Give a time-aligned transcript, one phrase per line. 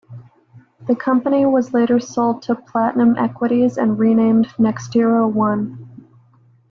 [0.87, 5.77] The company was later sold to Platinum Equities and renamed NextiraOne.